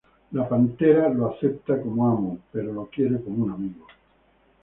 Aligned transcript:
La 0.31 0.49
pantera 0.49 1.07
lo 1.09 1.29
acepta 1.31 1.79
como 1.79 2.09
amo, 2.09 2.39
pero 2.51 2.73
lo 2.73 2.87
quiere 2.87 3.21
como 3.21 3.43
un 3.45 3.51
amigo. 3.51 3.85